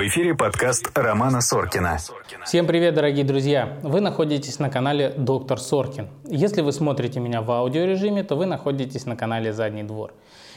[0.00, 1.98] В эфире подкаст Романа Соркина.
[2.46, 3.76] Всем привет, дорогие друзья!
[3.82, 6.08] Вы находитесь на канале Доктор Соркин.
[6.24, 10.14] Если вы смотрите меня в аудиорежиме, то вы находитесь на канале Задний двор.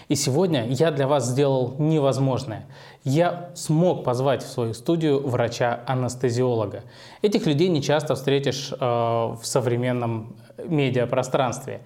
[0.08, 2.68] И сегодня я для вас сделал невозможное.
[3.04, 6.86] Я смог позвать в свою студию врача-анестезиолога.
[7.22, 11.82] Этих людей не часто встретишь э, в современном медиапространстве.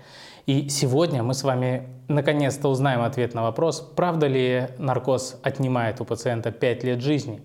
[0.47, 6.05] И сегодня мы с вами наконец-то узнаем ответ на вопрос, правда ли наркоз отнимает у
[6.05, 7.41] пациента 5 лет жизни.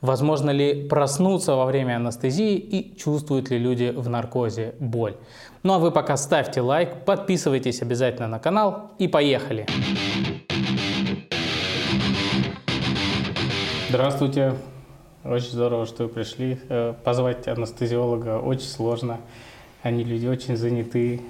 [0.00, 5.16] Возможно ли проснуться во время анестезии и чувствуют ли люди в наркозе боль.
[5.64, 9.66] Ну а вы пока ставьте лайк, подписывайтесь обязательно на канал и поехали!
[13.90, 14.54] Здравствуйте!
[15.24, 16.58] Очень здорово, что вы пришли.
[16.70, 19.20] Э, позвать анестезиолога очень сложно.
[19.82, 21.20] Они люди очень заняты,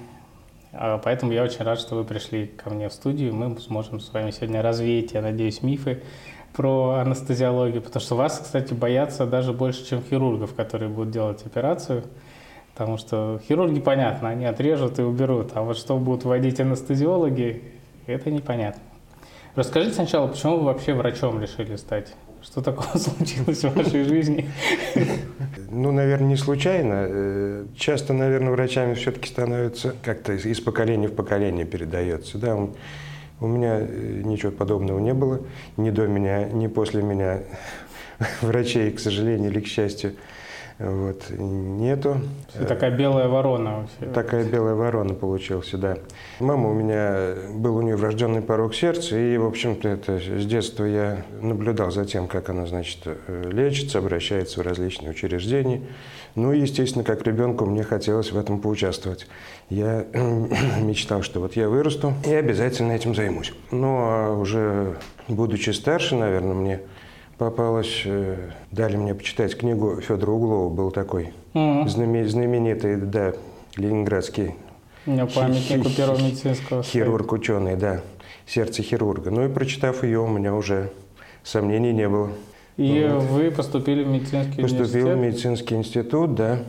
[1.03, 3.33] поэтому я очень рад, что вы пришли ко мне в студию.
[3.33, 6.03] Мы сможем с вами сегодня развеять, я надеюсь, мифы
[6.55, 12.03] про анестезиологию, потому что вас, кстати, боятся даже больше, чем хирургов, которые будут делать операцию.
[12.73, 17.63] Потому что хирурги, понятно, они отрежут и уберут, а вот что будут вводить анестезиологи,
[18.05, 18.81] это непонятно.
[19.55, 22.13] Расскажите сначала, почему вы вообще врачом решили стать?
[22.43, 24.47] Что такого случилось в вашей жизни?
[25.79, 27.05] Ну, наверное, не случайно.
[27.07, 32.39] Э, часто, наверное, врачами все-таки становятся как-то из поколения в поколение передается.
[32.39, 35.39] Да, у меня э, ничего подобного не было.
[35.77, 37.43] Ни до меня, ни после меня
[38.41, 40.13] врачей, к сожалению или к счастью.
[40.79, 42.17] Вот, нету.
[42.67, 44.13] Такая белая ворона вообще.
[44.13, 45.97] Такая белая ворона получился, да.
[46.39, 50.83] Мама у меня, был у нее врожденный порог сердца, и, в общем-то, это с детства
[50.83, 55.81] я наблюдал за тем, как она, значит, лечится, обращается в различные учреждения.
[56.35, 59.25] Ну и, естественно, как ребенку мне хотелось в этом поучаствовать.
[59.71, 60.05] Я
[60.79, 63.51] мечтал, что вот я вырасту и обязательно этим займусь.
[63.71, 66.81] Ну, а уже будучи старше, наверное, мне
[67.37, 72.27] попалась, э, дали мне почитать книгу Федора Углова, был такой mm-hmm.
[72.27, 73.33] знаменитый, да,
[73.75, 74.55] ленинградский
[75.07, 76.83] у меня памятник у первого медицинского.
[76.83, 78.01] Хирург, ученый, да.
[78.45, 79.31] Сердце хирурга.
[79.31, 80.91] Ну и прочитав ее, у меня уже
[81.43, 82.29] сомнений не было.
[82.75, 83.23] И вот.
[83.23, 85.03] вы поступили в медицинский Поступил университет?
[85.03, 86.59] Поступил в медицинский институт, да.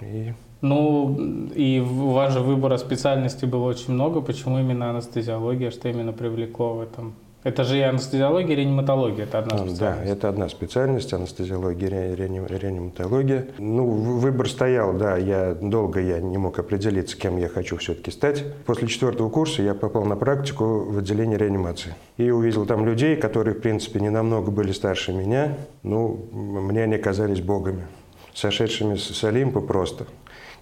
[0.00, 0.32] И...
[0.62, 4.22] Ну, и у вас же выбора специальности было очень много.
[4.22, 5.70] Почему именно анестезиология?
[5.70, 7.12] Что именно привлекло в этом?
[7.44, 9.80] Это же и анестезиология, и реаниматология, это одна специальность.
[9.80, 13.46] Да, это одна специальность, анестезиология, реаниматология.
[13.58, 18.44] Ну, выбор стоял, да, я долго я не мог определиться, кем я хочу все-таки стать.
[18.64, 21.94] После четвертого курса я попал на практику в отделение реанимации.
[22.16, 25.56] И увидел там людей, которые, в принципе, не намного были старше меня.
[25.82, 27.86] Ну, мне они казались богами,
[28.34, 30.06] сошедшими с Олимпа просто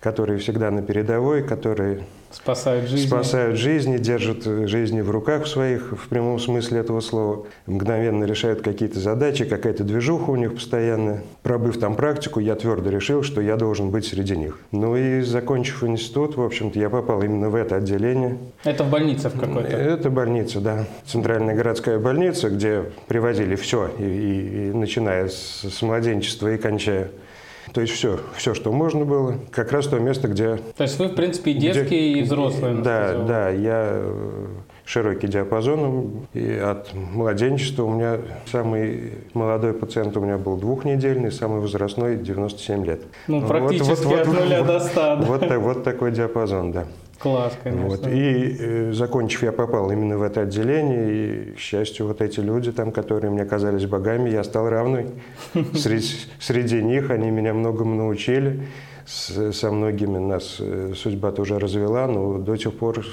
[0.01, 6.09] которые всегда на передовой, которые спасают жизни, спасают жизни держат жизни в руках своих, в
[6.09, 11.23] прямом смысле этого слова, мгновенно решают какие-то задачи, какая-то движуха у них постоянная.
[11.43, 14.59] Пробыв там практику, я твердо решил, что я должен быть среди них.
[14.73, 18.39] Ну и закончив институт, в общем-то, я попал именно в это отделение.
[18.65, 19.77] Это в больнице в какой-то?
[19.77, 20.87] Это больница, да.
[21.05, 27.11] Центральная городская больница, где привозили все, и, и, и начиная с, с младенчества и кончая
[27.73, 29.37] то есть все, все, что можно было.
[29.51, 30.57] Как раз то место, где...
[30.77, 32.75] То есть вы, в принципе, и детские, где, и взрослые.
[32.83, 33.51] Да, да.
[33.51, 34.47] Я э,
[34.85, 36.27] широкий диапазон.
[36.35, 38.19] И от младенчества у меня
[38.51, 43.03] самый молодой пациент у меня был двухнедельный, самый возрастной 97 лет.
[43.29, 44.95] Ну, практически вот, вот, от нуля вот, до 100.
[44.95, 45.17] Да?
[45.17, 46.87] Вот, вот такой диапазон, да.
[47.21, 47.87] Класс, конечно.
[47.87, 48.07] Вот.
[48.07, 52.73] И э, закончив, я попал именно в это отделение, и, к счастью, вот эти люди
[52.73, 55.07] там, которые мне казались богами, я стал равной.
[55.75, 58.67] Среди, среди них они меня многому научили.
[59.05, 63.05] С, со многими нас э, судьба тоже развела, но до сих пор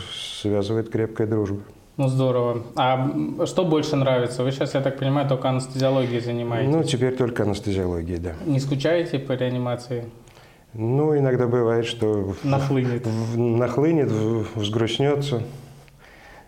[0.41, 1.59] связывает крепкая дружба.
[1.97, 2.63] Ну, здорово.
[2.75, 4.43] А что больше нравится?
[4.43, 6.73] Вы сейчас, я так понимаю, только анестезиологией занимаетесь?
[6.73, 8.35] Ну, теперь только анестезиологией, да.
[8.45, 10.05] Не скучаете по реанимации?
[10.73, 15.41] Ну, иногда бывает, что нахлынет, нахлынет взгрустнется.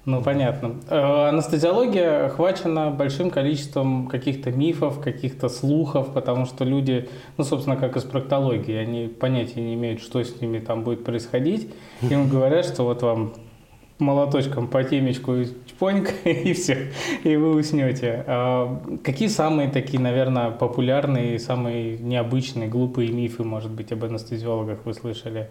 [0.05, 0.77] Ну, понятно.
[0.87, 7.95] Э, анестезиология охвачена большим количеством каких-то мифов, каких-то слухов, потому что люди, ну, собственно, как
[7.95, 11.69] и с проктологией, они понятия не имеют, что с ними там будет происходить.
[12.01, 13.33] Им говорят, что вот вам
[13.99, 15.35] молоточком по темечку
[15.89, 16.87] и чпоньк, и все,
[17.23, 18.23] и вы уснете.
[18.27, 24.93] А какие самые такие, наверное, популярные, самые необычные, глупые мифы, может быть, об анестезиологах вы
[24.93, 25.49] слышали?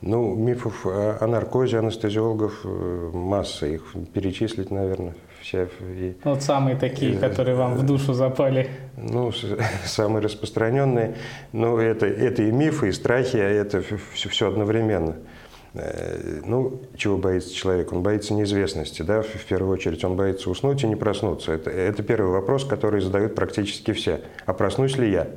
[0.00, 5.68] Ну, мифов о наркозе анестезиологов э, масса, их перечислить, наверное, все.
[5.80, 8.68] И, вот самые такие, и, которые вам в душу запали.
[8.96, 9.32] Ну,
[9.84, 11.16] самые распространенные.
[11.52, 13.82] Ну, это, это и мифы, и страхи, а это
[14.14, 15.16] все, все одновременно.
[15.76, 17.92] Э, ну, чего боится человек?
[17.92, 21.52] Он боится неизвестности, да, в первую очередь он боится уснуть и не проснуться.
[21.52, 24.22] Это, это первый вопрос, который задают практически все.
[24.46, 25.28] А проснусь ли я?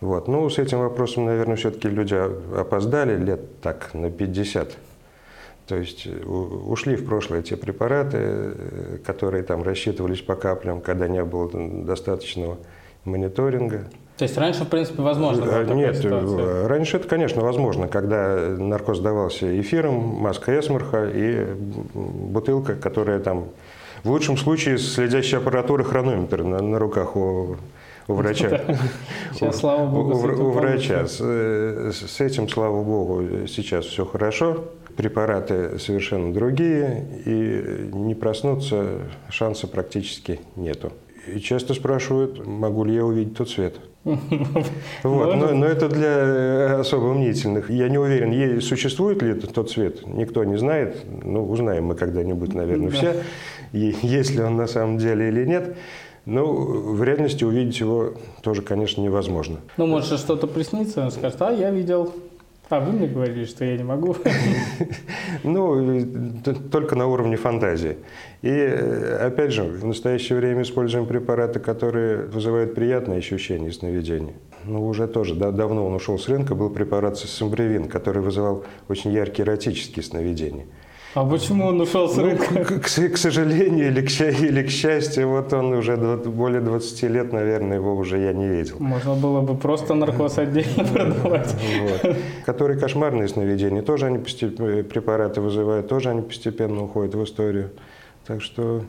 [0.00, 0.28] Вот.
[0.28, 4.76] Ну, с этим вопросом, наверное, все-таки люди опоздали лет так на 50.
[5.66, 11.08] То есть э, ушли в прошлое те препараты, э, которые там рассчитывались по каплям, когда
[11.08, 11.50] не было
[11.84, 12.58] достаточного
[13.04, 13.86] мониторинга.
[14.16, 16.68] То есть раньше, в принципе, возможно была Нет, ситуация?
[16.68, 21.44] раньше это, конечно, возможно, когда наркоз давался эфиром, маска эсмарха и
[21.94, 23.46] бутылка, которая там,
[24.04, 27.56] в лучшем случае, следящая аппаратура хронометр на, на руках у,
[28.06, 28.60] у врача.
[29.34, 31.08] Сейчас, слава богу, у, врача.
[31.08, 34.64] С этим, слава богу, сейчас все хорошо.
[34.96, 40.92] Препараты совершенно другие, и не проснуться шанса практически нету.
[41.32, 43.74] И часто спрашивают, могу ли я увидеть тот свет.
[45.02, 45.36] Вот.
[45.36, 47.70] Но, но это для э, особо мнительных.
[47.70, 51.04] Я не уверен, существует ли тот цвет, никто не знает.
[51.22, 53.22] Ну, узнаем мы когда-нибудь, наверное, все,
[53.72, 55.76] есть ли он на самом деле или нет.
[56.26, 59.60] Но в реальности увидеть его тоже, конечно, невозможно.
[59.76, 62.14] Ну, может, что-то приснится, он скажет, а, я видел
[62.70, 64.16] а вы мне говорили, что я не могу.
[65.42, 66.40] Ну,
[66.70, 67.96] только на уровне фантазии.
[68.42, 74.34] И, э, опять же, в настоящее время используем препараты, которые вызывают приятные ощущения сновидения.
[74.64, 79.12] Ну, уже тоже да, давно он ушел с рынка, был препарат Сомбревин, который вызывал очень
[79.12, 80.64] яркие эротические сновидения.
[81.14, 82.46] А почему он ушел с рынка?
[82.50, 87.02] Ну, к, к, к сожалению или к, или к счастью, вот он уже более 20
[87.04, 88.76] лет, наверное, его уже я не видел.
[88.80, 91.54] Можно было бы просто наркоз отдельно продавать.
[91.80, 92.16] Вот.
[92.44, 97.70] Которые кошмарные сновидения, тоже они постепенно, препараты вызывают, тоже они постепенно уходят в историю.
[98.26, 98.82] Так что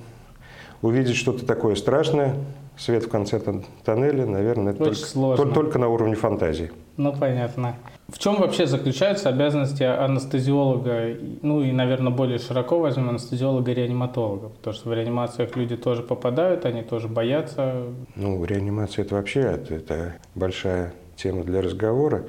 [0.81, 2.35] увидеть что-то такое страшное,
[2.75, 3.39] свет в конце
[3.83, 6.71] тоннеля, наверное, это только, только на уровне фантазии.
[6.97, 7.75] Ну, понятно.
[8.07, 14.49] В чем вообще заключаются обязанности анестезиолога, ну и, наверное, более широко возьмем анестезиолога-реаниматолога?
[14.49, 17.83] Потому что в реанимациях люди тоже попадают, они тоже боятся.
[18.15, 22.23] Ну, реанимация– это вообще это, это большая тема для разговора.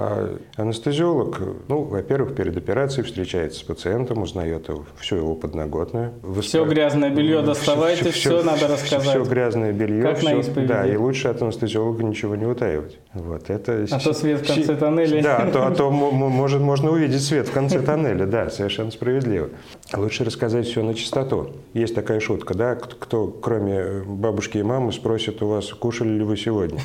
[0.00, 6.12] А анестезиолог, ну, во-первых, перед операцией встречается с пациентом, узнает его, всю его подноготную.
[6.40, 9.08] Все грязное белье доставайте, все, все, все надо рассказать.
[9.08, 10.02] Все грязное белье.
[10.02, 10.68] Как все, на исповеди.
[10.68, 12.96] Да, и лучше от анестезиолога ничего не утаивать.
[13.12, 13.86] Вот, это...
[13.90, 15.20] А то свет в конце тоннеля.
[15.20, 19.48] Да, а то, а то может, можно увидеть свет в конце тоннеля, да, совершенно справедливо.
[19.92, 21.54] Лучше рассказать все на чистоту.
[21.74, 26.36] Есть такая шутка, да, кто, кроме бабушки и мамы, спросит у вас, кушали ли вы
[26.36, 26.78] сегодня?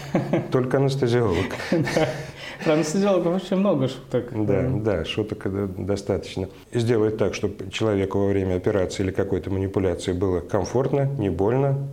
[0.51, 1.45] Только анестезиолог.
[2.63, 4.25] Про анестезиологов очень много шуток.
[4.45, 5.47] Да, да, шуток
[5.85, 6.49] достаточно.
[6.71, 11.87] Сделать так, чтобы человеку во время операции или какой-то манипуляции было комфортно, не больно,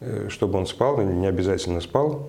[0.00, 2.28] э, чтобы он спал, не обязательно спал,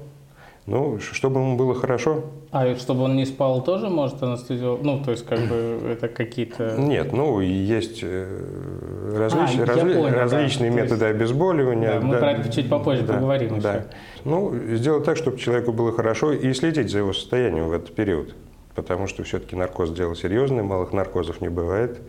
[0.68, 2.25] ну, чтобы ему было хорошо.
[2.52, 4.81] А чтобы он не спал тоже может анестезиолог?
[4.84, 6.75] Ну, то есть, как бы, это какие-то...
[6.78, 9.58] Нет, ну, есть э, различ...
[9.62, 9.94] а, разли...
[9.94, 10.75] понял, различные да.
[10.75, 11.16] методы есть...
[11.16, 11.94] обезболивания.
[11.94, 13.75] Да, мы да, про это чуть попозже да, поговорим да.
[13.75, 13.86] еще.
[14.25, 18.36] Ну, сделать так, чтобы человеку было хорошо и следить за его состоянием в этот период.
[18.75, 22.02] Потому что все-таки наркоз дело серьезное, малых наркозов не бывает.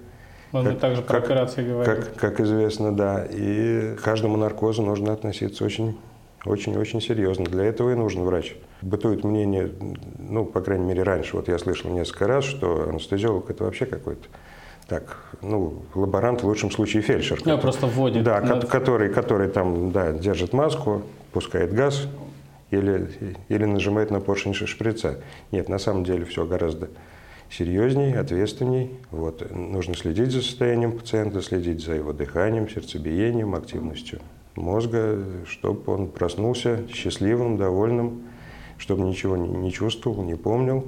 [0.52, 1.94] Он как, также про как, операции говорит.
[1.94, 3.24] Как, как известно, да.
[3.24, 5.96] И к каждому наркозу нужно относиться очень
[6.44, 7.44] очень-очень серьезно.
[7.44, 8.54] Для этого и нужен врач.
[8.82, 9.70] Бытует мнение,
[10.18, 14.28] ну, по крайней мере, раньше, вот я слышал несколько раз, что анестезиолог– это вообще какой-то
[14.86, 17.40] так, ну, лаборант, в лучшем случае фельдшер.
[17.44, 18.22] Я просто вводит.
[18.22, 18.60] Да, на...
[18.60, 21.02] который, который там, да, держит маску,
[21.32, 22.08] пускает газ
[22.70, 23.10] или,
[23.48, 25.20] или нажимает на поршень шприца.
[25.52, 26.88] Нет, на самом деле все гораздо
[27.50, 28.98] серьезней, ответственней.
[29.10, 29.50] Вот.
[29.50, 34.20] Нужно следить за состоянием пациента, следить за его дыханием, сердцебиением, активностью
[34.58, 38.22] мозга, чтобы он проснулся счастливым, довольным,
[38.76, 40.86] чтобы ничего не чувствовал, не помнил,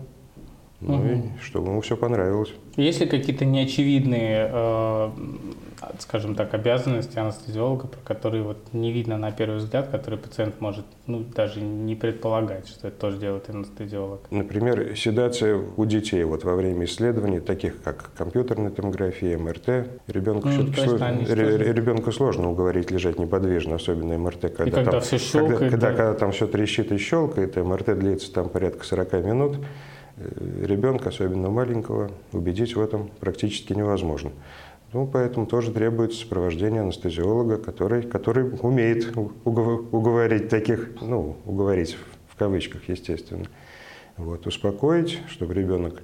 [0.80, 1.06] ну угу.
[1.06, 2.52] и чтобы ему все понравилось.
[2.76, 5.10] Есть ли какие-то неочевидные, э,
[5.98, 10.84] скажем так, обязанности анестезиолога, про которые вот не видно на первый взгляд, которые пациент может
[11.06, 14.20] ну, даже не предполагать, что это тоже делает анестезиолог?
[14.30, 19.88] Например, седация у детей вот во время исследований, таких как компьютерная томография, МРТ.
[20.06, 21.24] Ребенку, mm, все сложно,
[21.72, 25.58] ребенку сложно уговорить лежать неподвижно, особенно МРТ, когда, и когда там, все щелкает.
[25.58, 29.56] Когда, когда, когда там все трещит и щелкает, МРТ длится там порядка 40 минут.
[30.20, 34.32] Э, ребенка, особенно маленького, убедить в этом практически невозможно.
[34.92, 41.96] Ну, поэтому тоже требуется сопровождение анестезиолога, который, который умеет уговорить таких, ну, уговорить
[42.28, 43.46] в кавычках, естественно.
[44.16, 46.02] Вот, успокоить, чтобы ребенок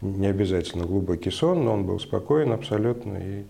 [0.00, 3.18] не обязательно глубокий сон, но он был спокоен абсолютно.
[3.18, 3.44] И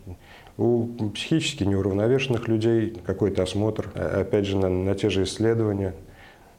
[0.57, 5.95] у психически неуравновешенных людей какой-то осмотр, а, опять же, на, на те же исследования,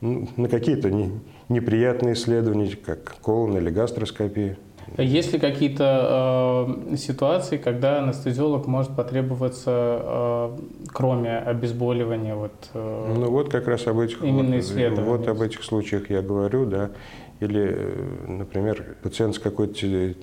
[0.02, 1.12] на какие-то не,
[1.50, 4.58] неприятные исследования, как колон или гастроскопия.
[4.98, 10.58] Есть ли какие-то э, ситуации, когда анестезиолог может потребоваться, э,
[10.94, 14.60] кроме обезболивания, вот, э, Ну вот как раз об этих, Именно
[14.92, 16.92] вот, вот об этих случаях я говорю, да.
[17.40, 19.74] Или, э, например, пациент с какой-то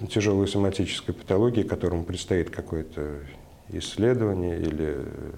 [0.06, 3.18] тяжелой соматической патологией, которому предстоит какое-то
[3.68, 5.32] исследование или э,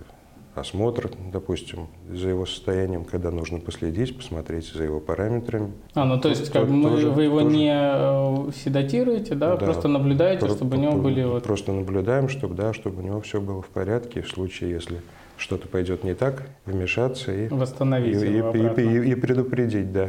[0.54, 5.72] осмотр, допустим, за его состоянием, когда нужно последить, посмотреть за его параметрами.
[5.94, 7.56] А, ну то есть как бы тоже- вы его тоже.
[7.56, 9.64] не э, седатируете, да, Да.
[9.64, 11.42] просто наблюдаете, Про- чтобы у него были вот...
[11.42, 15.00] Просто наблюдаем, чтобы, да, чтобы у него все было в порядке, и в случае, если
[15.36, 18.80] что-то пойдет не так, вмешаться и, и, Восстановить и- его и- обратно.
[18.80, 20.08] и- и предупредить, да.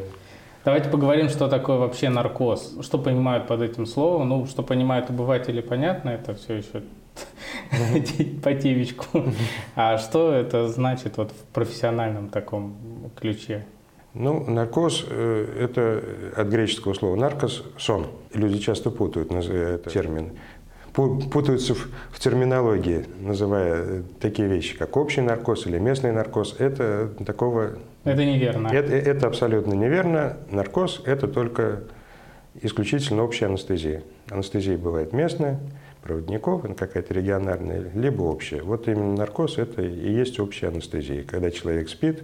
[0.64, 2.78] Давайте поговорим, что такое вообще наркоз.
[2.82, 4.30] Что понимают под этим словом?
[4.30, 6.82] Ну, что понимают обыватели, понятно, это все еще
[8.44, 9.24] по тивичку.
[9.76, 12.76] А что это значит вот в профессиональном таком
[13.20, 13.66] ключе?
[14.14, 16.02] Ну, наркоз э,– это
[16.38, 18.08] от греческого слова наркос– сон.
[18.34, 20.32] Люди часто путают наз- этот термин.
[20.94, 26.56] Пу- Путаются в, в терминологии, называя э, такие вещи, как общий наркоз или местный наркоз.
[26.60, 27.72] Это такого
[28.06, 28.70] Это неверно.
[28.70, 30.38] Это, это абсолютно неверно.
[30.50, 31.82] Наркоз– это только
[32.62, 34.04] исключительно общая анестезия.
[34.30, 35.60] Анестезия бывает местная,
[36.06, 38.62] проводников, какая-то региональная, либо общая.
[38.62, 41.24] Вот именно наркоз– это и есть общая анестезия.
[41.24, 42.24] Когда человек спит,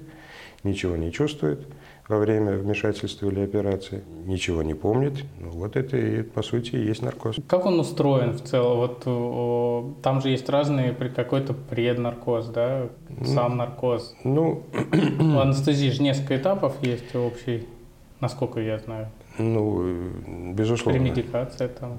[0.64, 1.66] ничего не чувствует
[2.08, 5.24] во время вмешательства или операции, ничего не помнит.
[5.40, 7.38] Ну, вот это и, по сути, и есть наркоз.
[7.48, 8.78] Как он устроен в целом?
[8.78, 12.90] Вот о, там же есть разные, какой-то преднаркоз, да,
[13.26, 14.14] сам наркоз.
[14.24, 14.62] Ну,
[15.20, 17.66] У анестезии же несколько этапов есть общий,
[18.20, 19.08] насколько я знаю.
[19.40, 21.00] ну, э, безусловно.
[21.00, 21.98] Премедикация там.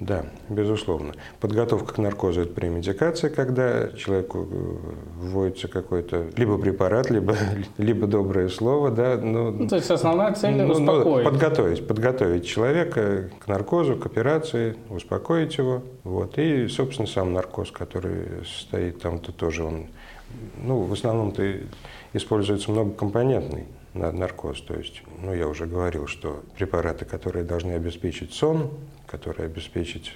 [0.00, 1.14] Да, безусловно.
[1.40, 4.76] Подготовка к наркозу– это премедикация, когда человеку э,
[5.20, 7.34] вводится какой-то либо препарат, либо,
[7.78, 11.24] либо доброе слово, да, ну, Ну, то есть основная цель ну, ну, успокоить.
[11.24, 15.82] подготовить, подготовить человека к наркозу, к операции, успокоить его.
[16.04, 16.38] Вот.
[16.38, 19.88] И, собственно, сам наркоз, который стоит там-то тоже, он,
[20.62, 21.42] ну, в основном-то
[22.12, 23.64] используется многокомпонентный
[23.94, 24.60] на- наркоз.
[24.60, 28.70] То есть, ну, я уже говорил, что препараты, которые должны обеспечить сон,
[29.08, 30.12] которые обеспечить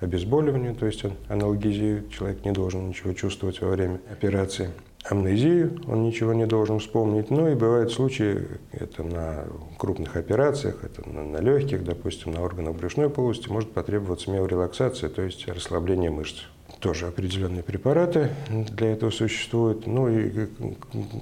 [0.00, 4.70] обезболивание, то есть аналгезию, человек не должен ничего чувствовать во время операции.
[5.04, 7.30] Амнезию он ничего не должен вспомнить.
[7.30, 9.44] Ну и бывают случаи, это на
[9.76, 15.20] крупных операциях, это на, на легких, допустим, на органах брюшной полости, может потребоваться миорелаксация, то
[15.20, 16.44] есть расслабление мышц.
[16.84, 19.86] Тоже определенные препараты для этого существуют.
[19.86, 20.46] Ну и э,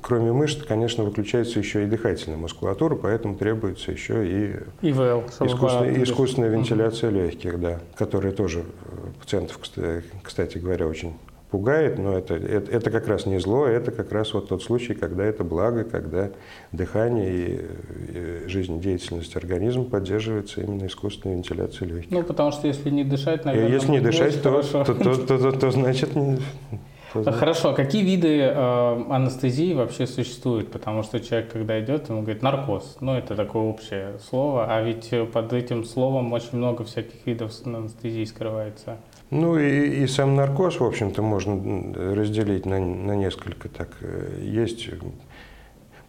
[0.02, 5.23] кроме мышц, конечно, выключается еще и дыхательная мускулатура, поэтому требуется еще и ИВЛ.
[5.47, 8.64] Искусственная, искусственная вентиляция легких, да, которая тоже э,
[9.21, 11.14] пациентов, кста- кстати говоря, очень
[11.52, 14.94] пугает, но это, это, это как раз не зло, это как раз вот тот случай,
[14.94, 16.30] когда это благо, когда
[16.73, 17.61] дыхание и,
[18.44, 22.11] и жизнедеятельность организма поддерживается именно искусственной вентиляцией легких.
[22.11, 24.85] Ну, потому что если не дышать, наверное, Если не дышать, то, хорошо.
[24.85, 26.16] то, то, то- то- то значит...
[26.16, 26.42] не- то
[27.12, 30.71] Хорошо, а какие виды э, анестезии вообще существуют?
[30.71, 32.97] Потому что человек, когда идет, ему говорит наркоз.
[33.00, 37.52] Ну, это такое общее слово, а ведь э, под этим словом очень много всяких видов
[37.64, 38.97] анестезии скрывается.
[39.31, 43.69] Ну и, и сам наркоз, в общем-то, можно разделить на, на несколько.
[43.69, 44.88] Так, э, есть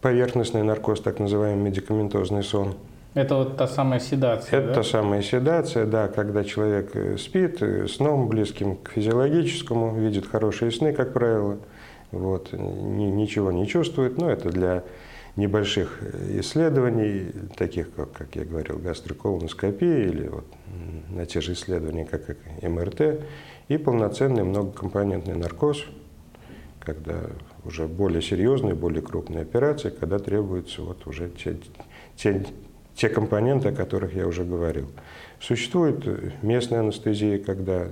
[0.00, 2.74] поверхностный наркоз, так называемый медикаментозный сон.
[3.14, 4.74] Это вот та самая седация, Это да?
[4.74, 10.72] та самая седация, да, когда человек э, спит э, сном близким к физиологическому, видит хорошие
[10.72, 11.58] сны, как правило,
[12.10, 14.18] вот, ни- ничего не чувствует.
[14.18, 14.82] Но это для
[15.36, 20.46] небольших э, исследований, таких, как, как я говорил, гастроколоноскопия или вот
[21.10, 23.20] на те же исследования, как МРТ,
[23.68, 25.84] и полноценный многокомпонентный наркоз,
[26.80, 27.20] когда
[27.64, 31.56] уже более серьезные, более крупные операции, когда требуются вот уже те,
[32.16, 32.44] те,
[32.94, 34.88] те компоненты, о которых я уже говорил.
[35.40, 36.06] Существует
[36.42, 37.88] местная анестезия, когда э,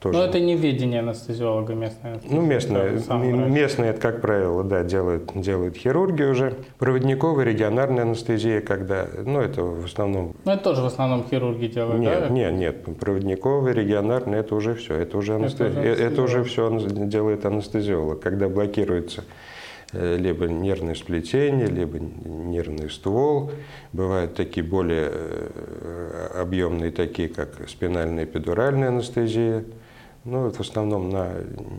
[0.00, 0.18] тоже...
[0.18, 2.36] Но это не ведение анестезиолога местная анестезия.
[2.38, 6.54] Ну, местная, это местная, это, как правило, да, делают, делают хирурги уже.
[6.78, 10.36] Проводниковая регионарная анестезия, когда, ну, это в основном...
[10.44, 12.28] Ну, это тоже в основном хирурги делают, Нет, да?
[12.28, 16.92] нет, нет, проводниковая, регионарная, это уже все, это уже, анесте- уже э, это уже анестезиолог.
[16.92, 19.24] все делает анестезиолог, когда блокируется
[19.92, 23.50] либо нервное сплетение, либо нервный ствол.
[23.92, 29.64] Бывают такие более э, объемные, такие как спинальная эпидуральная анестезия.
[30.24, 31.32] Ну, это в основном на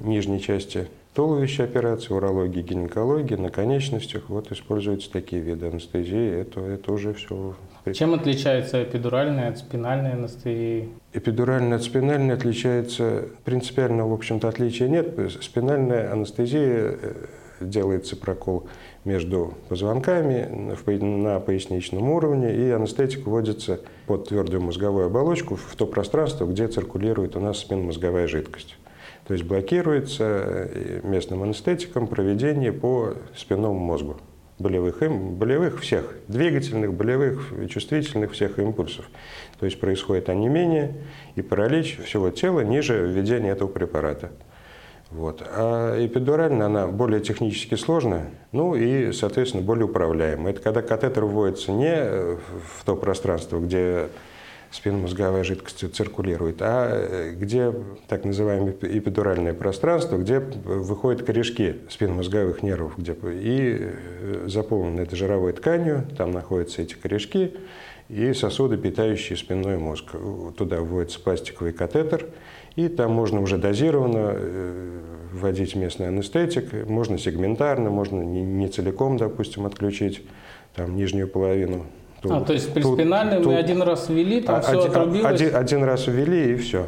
[0.04, 4.24] нижней части туловища операции, урологии, гинекологии, на конечностях.
[4.30, 6.42] Вот используются такие виды анестезии.
[6.42, 7.56] Это, это уже все.
[7.94, 10.90] Чем отличается эпидуральная от спинальной анестезии?
[11.14, 15.18] Эпидуральная от спинальной отличается, принципиально, в общем-то, отличия нет.
[15.42, 17.14] Спинальная анестезия э,
[17.70, 18.68] делается прокол
[19.06, 26.46] между позвонками на поясничном уровне, и анестетик вводится под твердую мозговую оболочку в то пространство,
[26.46, 28.78] где циркулирует у нас спинномозговая жидкость.
[29.28, 34.18] То есть блокируется э, местным анестетиком проведение по спинному мозгу
[34.60, 39.06] болевых, болевых всех, двигательных, болевых, чувствительных всех импульсов.
[39.60, 40.96] То есть происходит онемение
[41.36, 44.32] и паралич всего тела ниже введения этого препарата.
[45.14, 45.44] Вот.
[45.48, 50.54] А эпидурально она более технически сложная, ну и, соответственно, более управляемая.
[50.54, 54.08] Это когда катетер вводится не в то пространство, где
[54.74, 57.72] спинномозговая жидкость циркулирует, а э, где
[58.08, 65.54] так называемое эпидуральное пространство, где выходят корешки спинномозговых нервов, где и э, заполнено это жировой
[65.54, 67.54] тканью, там находятся эти корешки
[68.10, 70.16] и сосуды, питающие спинной мозг.
[70.58, 72.26] Туда вводится пластиковый катетер,
[72.76, 75.00] и там можно уже дозированно э,
[75.32, 80.24] вводить местный анестетик, можно сегментарно, можно не целиком, допустим, отключить
[80.76, 81.86] там нижнюю половину
[82.30, 85.26] а, то есть при спинальной мы один раз ввели, там один, все отрубилось?
[85.26, 86.88] Один, один раз ввели и все.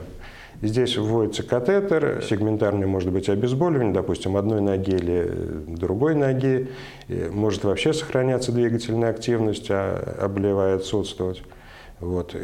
[0.62, 5.30] Здесь вводится катетер, сегментарный может быть обезболивание, допустим, одной ноги или
[5.68, 6.70] другой ноги.
[7.10, 11.44] Может вообще сохраняться двигательная активность, а обливая отсутствовать.
[12.00, 12.36] Вот.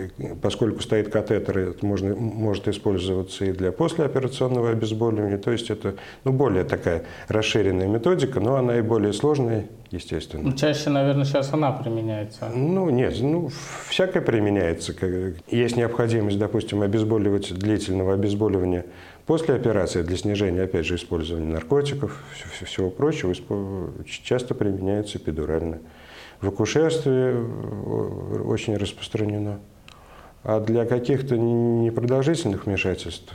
[0.41, 5.37] Поскольку стоит катетер, это можно, может использоваться и для послеоперационного обезболивания.
[5.37, 10.43] То есть это ну, более такая расширенная методика, но она и более сложная, естественно.
[10.43, 12.49] Ну, чаще, наверное, сейчас она применяется.
[12.55, 13.49] Ну, нет, ну,
[13.89, 14.95] всякое применяется.
[15.49, 18.85] Есть необходимость, допустим, обезболивать длительного обезболивания
[19.25, 22.23] после операции для снижения, опять же, использования наркотиков,
[22.63, 23.33] всего прочего,
[24.05, 25.79] часто применяется эпидурально
[26.41, 29.59] в акушерстве э, очень распространено.
[30.43, 33.33] А для каких-то непродолжительных вмешательств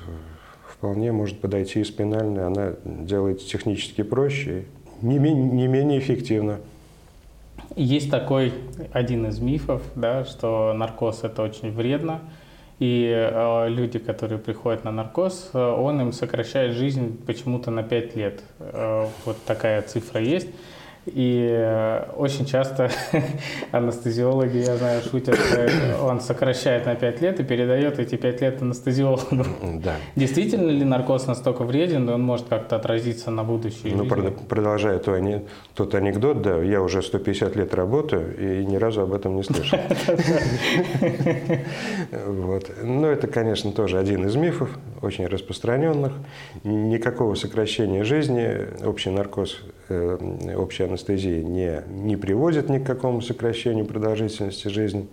[0.68, 2.46] вполне может подойти и спинальная.
[2.48, 4.64] Она делает технически проще
[5.02, 6.58] не, не менее эффективно.
[7.74, 8.52] Есть такой
[8.92, 12.20] один из мифов, да, что наркоз это очень вредно.
[12.78, 18.16] И э, люди, которые приходят на наркоз, э, он им сокращает жизнь почему-то на 5
[18.16, 18.42] лет.
[18.58, 20.48] Э, вот такая цифра есть.
[21.06, 22.90] И э, очень часто
[23.70, 25.38] анестезиологи, я знаю, шутят,
[26.02, 29.44] он сокращает на 5 лет и передает эти 5 лет анестезиологу.
[29.82, 29.96] Да.
[30.16, 33.94] Действительно ли наркоз настолько вреден, и он может как-то отразиться на будущее?
[33.94, 34.06] Ну,
[34.48, 35.16] продолжая то,
[35.74, 39.78] тот анекдот, да, я уже 150 лет работаю и ни разу об этом не слышал.
[42.26, 42.70] Вот.
[42.82, 44.70] Но это, конечно, тоже один из мифов,
[45.02, 46.12] очень распространенных.
[46.64, 53.86] Никакого сокращения жизни, общий наркоз, э, общая анестезия не, не приводит ни к какому сокращению
[53.86, 55.08] продолжительности жизни.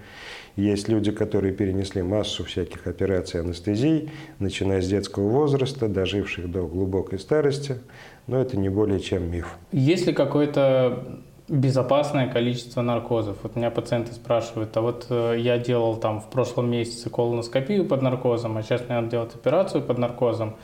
[0.56, 7.17] Есть люди, которые перенесли массу всяких операций анестезий, начиная с детского возраста, доживших до глубокой
[7.17, 7.80] старости,
[8.28, 9.56] но это не более чем миф.
[9.72, 13.38] Есть ли какое-то безопасное количество наркозов.
[13.44, 18.02] Вот меня пациенты спрашивают, а вот э, я делал там в прошлом месяце колоноскопию под
[18.02, 20.56] наркозом, а сейчас мне надо делать операцию под наркозом.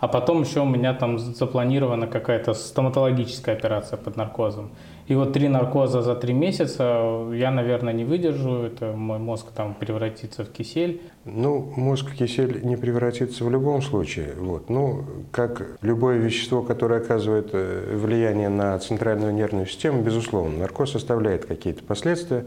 [0.00, 4.70] А потом еще у меня там запланирована какая-то стоматологическая операция под наркозом.
[5.08, 8.62] И вот три наркоза за три месяца я, наверное, не выдержу.
[8.62, 11.02] Это мой мозг там превратится в кисель.
[11.34, 14.34] Ну, мозг кисель не превратится в любом случае.
[14.36, 14.70] Вот.
[14.70, 21.44] Ну, как любое вещество, которое оказывает э, влияние на центральную нервную систему, безусловно, наркоз оставляет
[21.44, 22.46] какие-то последствия.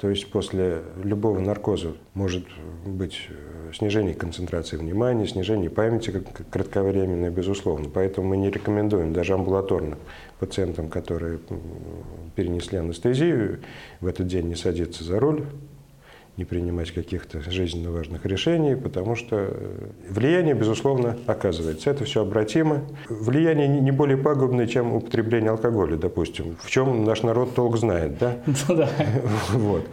[0.00, 2.44] То есть после любого наркоза может
[2.86, 7.88] быть э, снижение концентрации внимания, снижение памяти кратковременное, безусловно.
[7.92, 9.96] Поэтому мы не рекомендуем даже амбулаторно
[10.38, 11.40] пациентам, которые
[12.36, 13.60] перенесли анестезию,
[14.00, 15.44] в этот день не садиться за руль,
[16.38, 21.90] не принимать каких-то жизненно важных решений, потому что э, влияние, безусловно, оказывается.
[21.90, 22.82] Это все обратимо.
[23.08, 28.36] Влияние не более пагубное, чем употребление алкоголя, допустим, в чем наш народ толк знает, да?
[28.68, 28.88] Ну да.
[29.52, 29.86] Вот.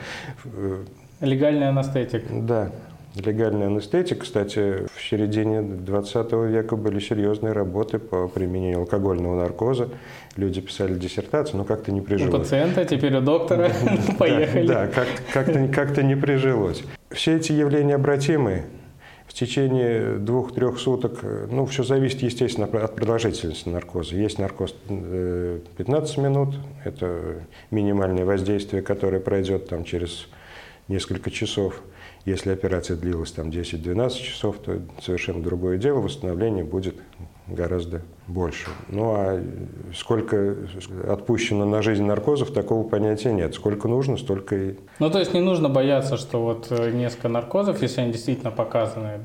[1.20, 2.24] Легальный анестетик.
[2.30, 2.72] Да.
[3.16, 9.90] Легальный анестетик, кстати, в середине 20 века были серьезные работы по применению алкогольного наркоза.
[10.36, 12.34] Люди писали диссертацию, но как-то не прижилось.
[12.34, 13.72] У пациента, теперь у доктора.
[14.20, 14.68] Поехали.
[14.68, 14.90] Да,
[15.32, 16.84] как-то не прижилось.
[17.10, 18.64] Все эти явления обратимы.
[19.28, 24.16] В течение двух-трех суток, ну, все зависит, естественно, от продолжительности наркоза.
[24.16, 27.38] Есть наркоз 15 э, минут, это
[27.72, 30.28] минимальное воздействие, которое пройдет там через
[30.88, 31.82] несколько часов.
[32.26, 36.96] Если операция длилась там 10-12 часов, то совершенно другое дело, восстановление будет
[37.46, 38.68] гораздо больше.
[38.90, 39.40] Ну а
[39.96, 40.56] сколько
[41.08, 43.54] отпущено на жизнь наркозов, такого понятия нет.
[43.54, 44.76] Сколько нужно, столько и...
[44.98, 49.20] Ну то есть не нужно бояться, что вот э, несколько наркозов, если они действительно показаны?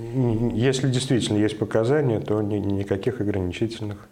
[0.52, 4.08] Если действительно есть показания, то ни, никаких ограничительных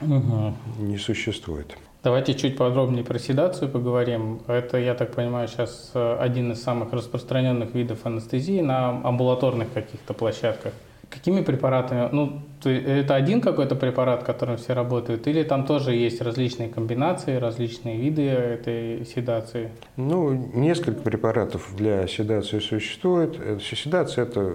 [0.00, 0.54] Угу.
[0.78, 1.76] не существует.
[2.04, 4.40] Давайте чуть подробнее про седацию поговорим.
[4.46, 10.14] Это, я так понимаю, сейчас э, один из самых распространенных видов анестезии на амбулаторных каких-то
[10.14, 10.72] площадках.
[11.10, 12.08] Какими препаратами?
[12.12, 17.96] Ну, это один какой-то препарат, которым все работают, или там тоже есть различные комбинации, различные
[17.96, 19.70] виды этой седации?
[19.96, 23.36] Ну, несколько препаратов для седации существует.
[23.40, 24.54] Э, седация– это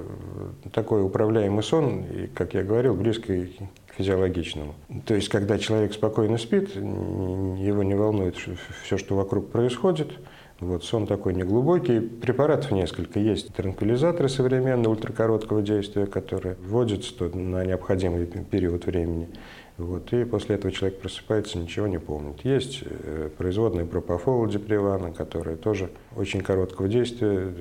[0.71, 3.59] такой управляемый сон, и, как я говорил, близкий
[3.97, 4.75] физиологичному.
[5.05, 8.35] То есть, когда человек спокойно спит, его не волнует
[8.83, 10.11] все, что вокруг происходит,
[10.59, 11.99] вот, сон такой неглубокий.
[11.99, 13.19] Препаратов несколько.
[13.19, 19.29] Есть транквилизаторы современные, ультракороткого действия, которые вводятся на необходимый период времени.
[19.77, 22.45] Вот, и после этого человек просыпается, ничего не помнит.
[22.45, 27.51] Есть э, производные пропофола депривана, которые тоже очень короткого действия.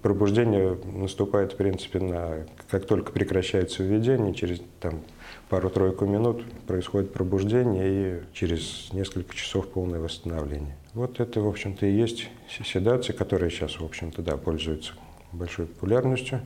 [0.00, 5.00] Пробуждение наступает, в принципе, на, как только прекращается введение, через там,
[5.48, 10.76] пару-тройку минут происходит пробуждение и через несколько часов полное восстановление.
[10.94, 14.92] Вот это, в общем-то, и есть седация, которая сейчас, в общем-то, да, пользуется
[15.32, 16.40] большой популярностью.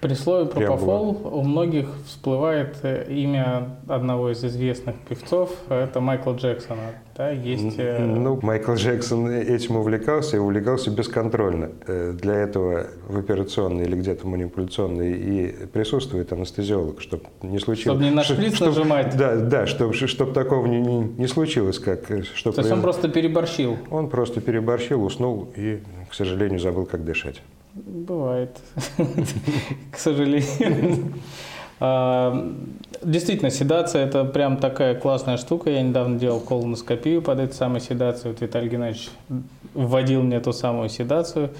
[0.00, 6.78] При слове пропофол у многих всплывает э, имя одного из известных певцов, это Майкл Джексон.
[7.16, 7.74] Да, есть...
[7.78, 11.70] Э, ну, Майкл Джексон этим увлекался и увлекался бесконтрольно.
[11.88, 17.98] Э, для этого в операционной или где-то манипуляционной и присутствует анестезиолог, чтобы не случилось...
[17.98, 19.16] Чтобы не на шприц чтоб, нажимать.
[19.16, 21.80] Да, да, чтобы, чтобы такого не, не, не случилось.
[21.80, 23.76] Как, что То есть он просто переборщил?
[23.90, 27.42] Он просто переборщил, уснул и, к сожалению, забыл, как дышать.
[27.86, 28.56] Бывает,
[29.92, 31.12] к сожалению.
[31.80, 32.52] А,
[33.02, 35.70] действительно, седация– это прям такая классная штука.
[35.70, 38.32] Я недавно делал колоноскопию под этой самой седацией.
[38.32, 39.10] Вот Виталий Геннадьевич
[39.74, 41.50] вводил мне ту самую седацию.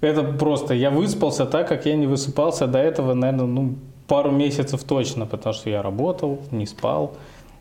[0.00, 3.74] Это просто, я выспался так, как я не высыпался до этого, наверное, ну,
[4.08, 7.16] пару месяцев точно, потому что я работал, не спал.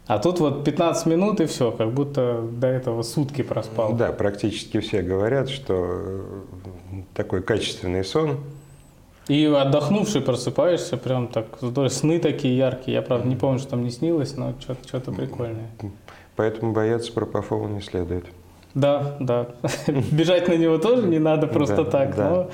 [0.08, 3.94] А тут вот 15 минут и все, как будто до этого сутки проспал.
[3.94, 6.22] Да, практически все говорят, что
[7.16, 8.38] такой качественный сон.
[9.28, 11.46] И отдохнувший просыпаешься, прям так,
[11.90, 12.96] сны такие яркие.
[12.96, 15.72] Я, правда, не помню, что там не снилось, но что-то, прикольное.
[16.36, 18.26] Поэтому бояться пропофола не следует.
[18.76, 19.48] Да, да.
[20.12, 22.16] Бежать на него тоже не надо просто так.
[22.16, 22.50] Но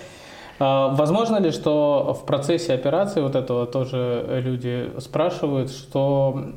[0.59, 6.53] а, Возможно ли, что в процессе операции вот этого тоже люди спрашивают, что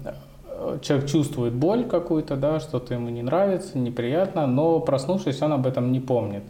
[0.83, 5.93] человек чувствует боль какую-то, да, что-то ему не нравится, неприятно, но проснувшись, он об этом
[5.93, 6.43] не помнит.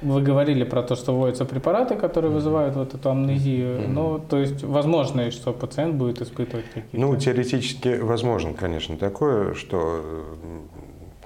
[0.00, 3.78] Вы говорили про то, что вводятся препараты, которые вызывают вот эту амнезию.
[3.78, 3.88] Mm-hmm.
[3.88, 6.96] Ну, то есть возможно, что пациент будет испытывать какие-то...
[6.96, 10.00] Ну, теоретически возможно, конечно, такое, что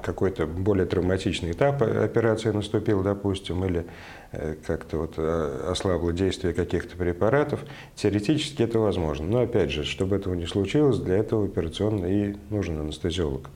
[0.03, 3.87] какой-то более травматичный этап операции наступил, допустим, или
[4.33, 7.61] э, как-то вот э, ослабло действие каких-то препаратов,
[7.95, 9.27] теоретически это возможно.
[9.27, 13.49] Но опять же, чтобы этого не случилось, для этого операционно и нужен анестезиолог.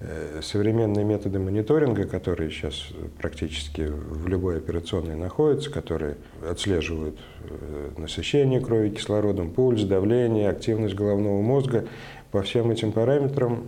[0.00, 6.16] Э, современные методы мониторинга, которые сейчас практически в любой операционной находятся, которые
[6.48, 7.18] отслеживают
[7.98, 11.86] насыщение крови кислородом, пульс, давление, активность головного мозга,
[12.30, 13.64] по всем этим параметрам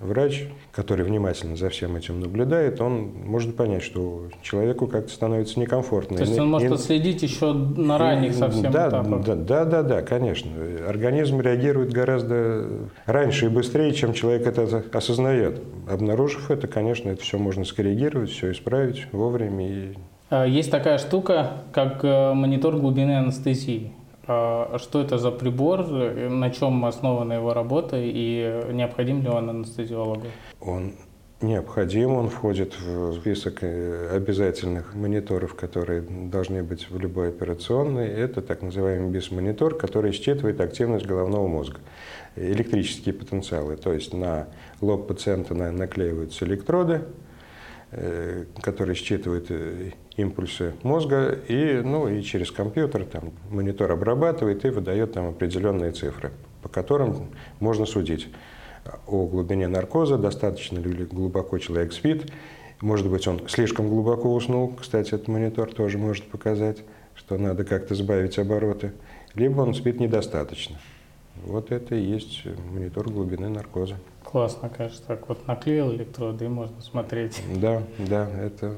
[0.00, 6.18] Врач, который внимательно за всем этим наблюдает, он может понять, что человеку как-то становится некомфортно.
[6.18, 9.24] То есть он может отследить еще на ранних совсем да, этапах?
[9.24, 10.52] Да, да, да, да, конечно.
[10.86, 12.68] Организм реагирует гораздо
[13.06, 15.60] раньше и быстрее, чем человек это осознает.
[15.90, 19.68] Обнаружив это, конечно, это все можно скоррегировать, все исправить вовремя.
[19.68, 19.94] И...
[20.30, 23.92] А, есть такая штука, как э, монитор глубины анестезии.
[24.28, 30.26] А что это за прибор, на чем основана его работа и необходим ли он анестезиологу?
[30.60, 30.92] Он
[31.40, 38.08] необходим, он входит в список э, обязательных мониторов, которые должны быть в любой операционной.
[38.08, 41.78] Это так называемый бис-монитор, который считывает активность головного мозга,
[42.36, 43.76] электрические потенциалы.
[43.76, 44.48] То есть на
[44.80, 47.02] лоб пациента наклеиваются электроды,
[47.90, 54.68] Э, который считывает э, импульсы мозга, и, ну, и через компьютер там, монитор обрабатывает и
[54.68, 57.28] выдает там определенные цифры, по которым
[57.60, 58.28] можно судить
[59.06, 62.30] о глубине наркоза, достаточно ли глубоко человек спит.
[62.80, 66.78] Может быть, он слишком глубоко уснул, кстати, этот монитор тоже может показать,
[67.14, 68.92] что надо как-то сбавить обороты,
[69.34, 70.78] либо он спит недостаточно.
[71.44, 73.96] Вот это и есть монитор глубины наркоза.
[74.24, 77.40] Классно, конечно, так вот наклеил электроды и можно смотреть.
[77.56, 78.74] Да, да, это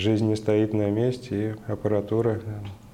[0.00, 2.40] жизнь не стоит на месте, и аппаратура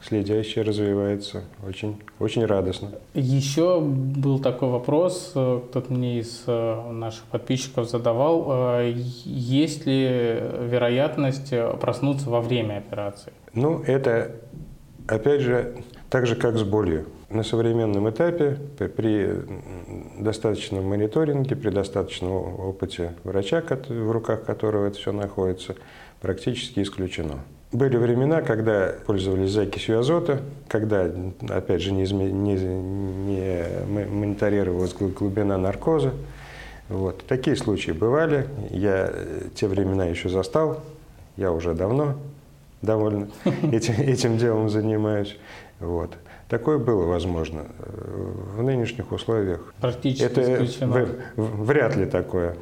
[0.03, 1.45] следящая развивается.
[1.67, 2.91] Очень, очень радостно.
[3.15, 8.47] Еще был такой вопрос, э, кто-то мне из э, наших подписчиков задавал.
[8.49, 8.93] Э,
[9.25, 13.33] есть ли вероятность проснуться во время операции?
[13.53, 14.33] Ну, это
[15.09, 15.75] опять же,
[16.11, 17.07] так же, как с болью.
[17.29, 19.29] На современном этапе при
[20.17, 25.75] достаточном мониторинге, при достаточном опыте врача, в руках которого это все находится,
[26.27, 27.39] практически исключено.
[27.71, 31.09] Были времена, когда пользовались закисью азота, когда,
[31.49, 32.33] опять же, не, изме...
[32.33, 36.15] не, не мониторировалась глубина наркоза.
[36.89, 37.25] Вот.
[37.29, 38.49] Такие случаи бывали.
[38.71, 39.13] Я
[39.55, 40.81] те времена еще застал.
[41.37, 42.17] Я уже давно
[42.83, 45.37] довольно этим, этим делом занимаюсь.
[45.79, 46.11] Вот.
[46.49, 47.67] Такое было возможно.
[48.57, 51.07] В нынешних условиях Практически это исключено.
[51.37, 52.57] вряд ли такое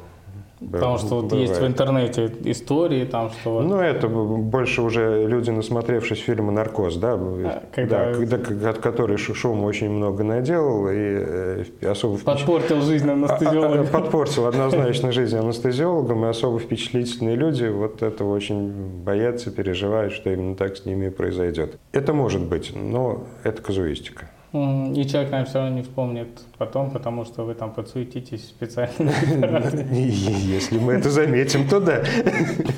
[0.71, 3.61] Потому что вот есть в интернете истории, там что...
[3.61, 8.13] Ну, это больше уже люди, насмотревшись фильма «Наркоз», да, а, когда...
[8.13, 12.17] Да, когда, который шума очень много наделал и э, особо...
[12.17, 13.85] Подпортил жизнь анестезиологам.
[13.85, 18.71] А, а, подпортил однозначно жизнь анестезиологам, и особо впечатлительные люди вот этого очень
[19.03, 21.77] боятся, переживают, что именно так с ними произойдет.
[21.91, 24.29] Это может быть, но это казуистика.
[24.55, 29.11] И человек, наверное, все равно не вспомнит потом, потому что вы там подсуетитесь специально.
[29.91, 32.03] Если мы это заметим, то да.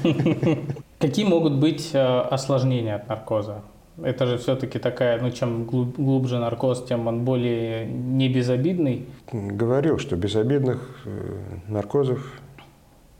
[0.99, 3.61] Какие могут быть э, осложнения от наркоза?
[4.01, 9.05] Это же все-таки такая, ну чем глубже наркоз, тем он более не безобидный.
[9.31, 11.37] Говорил, что безобидных э,
[11.67, 12.41] наркозов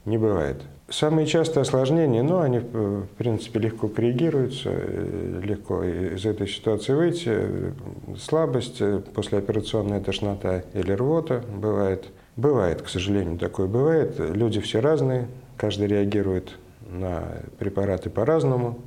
[0.04, 0.62] не бывает.
[0.90, 7.74] Самые частые осложнения, ну, они, в принципе, легко коррегируются, э, легко из этой ситуации выйти.
[8.18, 12.08] Слабость, э, послеоперационная тошнота или рвота бывает.
[12.36, 14.16] Бывает, к сожалению, такое бывает.
[14.18, 18.78] Люди все разные, каждый реагирует на препараты по-разному.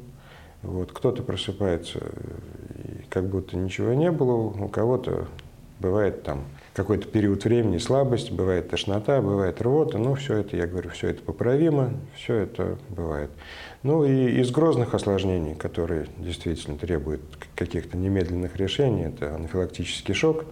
[0.64, 2.00] Вот, кто-то просыпается,
[3.10, 5.28] как будто ничего не было, у кого-то
[5.80, 10.90] бывает там какой-то период времени слабость, бывает тошнота, бывает рвота, но все это, я говорю,
[10.90, 13.30] все это поправимо, все это бывает.
[13.84, 17.22] Ну и из грозных осложнений, которые действительно требуют
[17.56, 20.46] каких-то немедленных решений, это анафилактический шок,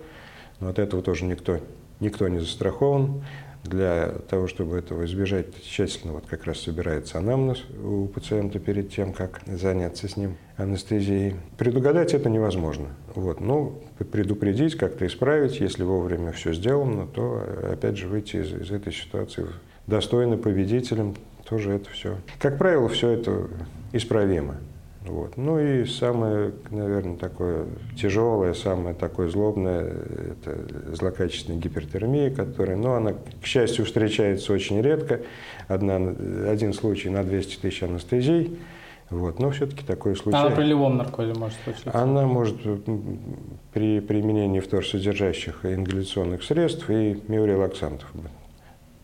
[0.59, 1.59] но от этого тоже никто,
[1.99, 3.23] никто не застрахован.
[3.63, 9.11] Для того, чтобы этого избежать, тщательно вот как раз собирается анамнез у пациента перед тем,
[9.11, 11.35] как заняться с ним анестезией.
[11.57, 12.89] Предугадать это невозможно.
[13.15, 13.39] Вот.
[13.39, 18.71] Но ну, предупредить, как-то исправить, если вовремя все сделано, то опять же выйти из, из
[18.71, 19.47] этой ситуации
[19.87, 21.15] достойно победителем,
[21.47, 22.17] тоже это все.
[22.39, 23.47] Как правило, все это
[23.91, 24.57] исправимо.
[25.05, 25.37] Вот.
[25.37, 27.65] Ну и самое, наверное, такое
[27.97, 35.21] тяжелое, самое такое злобное, это злокачественная гипертермия, которая, ну, она, к счастью, встречается очень редко.
[35.67, 35.95] Одна,
[36.47, 38.59] один случай на 200 тысяч анестезий.
[39.09, 39.39] Вот.
[39.39, 40.37] Но все-таки такое случай.
[40.37, 41.91] Она при любом наркозе может случиться?
[41.93, 42.57] Она может
[43.73, 48.11] при применении вторсодержащих ингаляционных средств и миорелаксантов.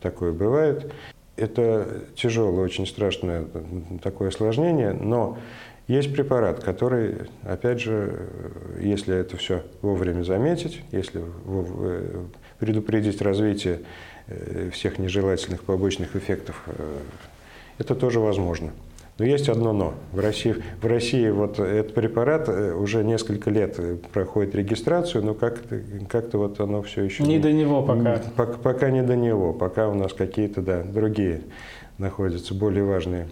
[0.01, 0.91] Такое бывает.
[1.35, 3.45] Это тяжелое, очень страшное
[4.01, 5.37] такое осложнение, но
[5.87, 8.29] есть препарат, который, опять же,
[8.79, 12.23] если это все вовремя заметить, если э,
[12.57, 13.81] предупредить развитие
[14.27, 16.97] э, всех нежелательных побочных эффектов, э,
[17.77, 18.71] это тоже возможно.
[19.17, 19.93] Но есть одно но.
[20.11, 23.79] В России, в России вот этот препарат уже несколько лет
[24.11, 27.23] проходит регистрацию, но как-то как вот оно все еще...
[27.23, 28.21] Не, не до него пока.
[28.35, 31.41] Пока, пока не до него, пока у нас какие-то, да, другие
[31.97, 33.27] находятся более важные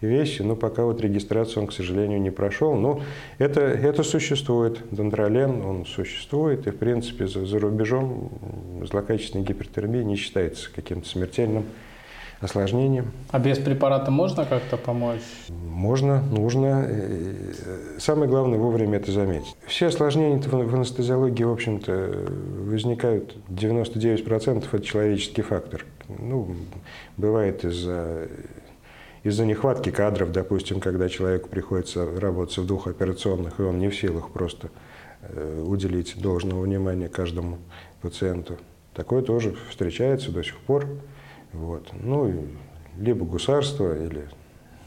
[0.00, 2.74] вещи, но пока вот регистрацию он, к сожалению, не прошел.
[2.74, 3.00] Но
[3.38, 8.30] это, это существует, дендролен, он существует, и, в принципе, за, за рубежом
[8.82, 11.66] злокачественная гипертермия не считается каким-то смертельным
[12.40, 13.12] осложнением.
[13.30, 15.20] А без препарата можно как-то помочь?
[15.48, 16.88] Можно, нужно.
[17.98, 19.54] Самое главное вовремя это заметить.
[19.66, 22.26] Все осложнения в анестезиологии, в общем-то,
[22.64, 25.84] возникают 99% это человеческий фактор.
[26.08, 26.54] Ну,
[27.16, 28.28] бывает из-за
[29.24, 33.96] из-за нехватки кадров, допустим, когда человеку приходится работать в двух операционных, и он не в
[33.96, 34.70] силах просто
[35.22, 37.58] э, уделить должного внимания каждому
[38.00, 38.56] пациенту.
[38.94, 40.86] Такое тоже встречается до сих пор.
[41.52, 41.88] Вот.
[42.00, 42.32] Ну,
[42.98, 44.26] либо гусарство, или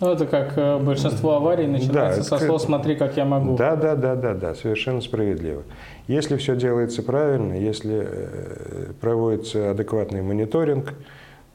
[0.02, 3.56] ну, это как э, большинство аварий начинается да, со слов «смотри, как я могу».
[3.56, 5.62] Да, да, да, да, да, совершенно справедливо.
[6.08, 10.96] Если все делается правильно, если э, проводится адекватный мониторинг,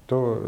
[0.07, 0.41] то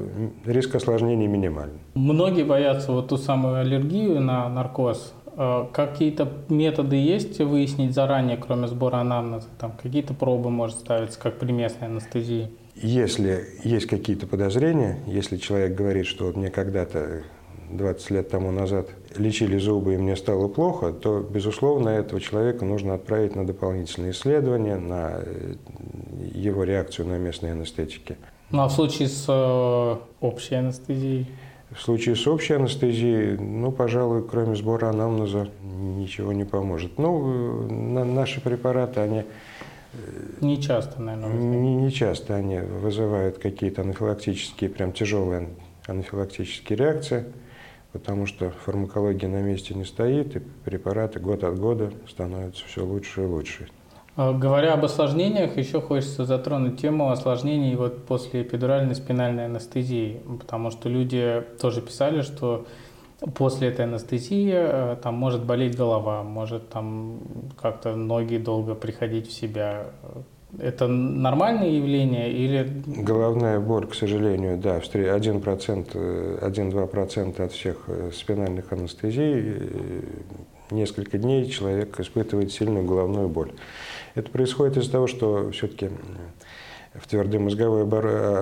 [0.46, 1.80] риск осложнений минимален.
[1.94, 5.12] Многие боятся вот ту самую аллергию на наркоз.
[5.36, 9.48] Э, какие-то методы есть выяснить заранее, кроме сбора анамнеза?
[9.58, 12.52] Там какие-то пробы может ставиться, как при местной анестезии?
[12.80, 17.22] Если есть какие-то подозрения, если человек говорит, что вот мне когда-то
[17.70, 22.94] 20 лет тому назад лечили зубы и мне стало плохо, то, безусловно, этого человека нужно
[22.94, 25.54] отправить на дополнительные исследования, на э,
[26.34, 28.16] его реакцию на местные анестетики.
[28.50, 31.26] Ну а в случае с э, общей анестезией?
[31.70, 36.96] В случае с общей анестезией, ну, пожалуй, кроме сбора анамнеза, ничего не поможет.
[36.98, 39.24] Ну, на, наши препараты, они
[40.40, 41.32] не часто, наверное.
[41.32, 45.48] Не, не часто они вызывают какие-то анафилактические, прям тяжелые
[45.86, 47.24] анафилактические реакции,
[47.92, 53.22] потому что фармакология на месте не стоит, и препараты год от года становятся все лучше
[53.22, 53.68] и лучше.
[54.16, 60.70] А, говоря об осложнениях, еще хочется затронуть тему осложнений вот после эпидуральной спинальной анестезии, потому
[60.70, 62.66] что люди тоже писали, что
[63.34, 67.20] после этой анестезии э, там может болеть голова, может там
[67.60, 69.86] как-то ноги долго приходить в себя.
[70.58, 72.82] Это нормальное явление или...
[73.02, 79.68] Головная боль, к сожалению, да, 1%, 1-2% э, от всех э, спинальных анестезий
[80.70, 83.52] несколько дней человек испытывает сильную головную боль.
[84.14, 85.90] Это происходит из-за того, что все-таки
[86.94, 87.82] в твердой мозговой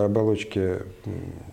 [0.05, 0.83] оболочке